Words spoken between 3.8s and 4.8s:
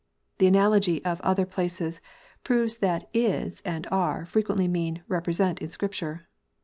are" frequently